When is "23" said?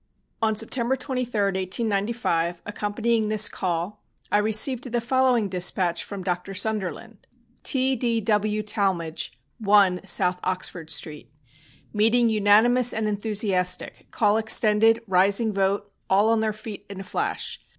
0.95-1.39